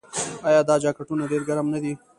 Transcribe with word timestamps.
آیا 0.47 0.61
دا 0.69 0.75
جاکټونه 0.83 1.23
ډیر 1.31 1.41
ګرم 1.49 1.67
نه 1.73 1.79
دي؟ 1.83 1.93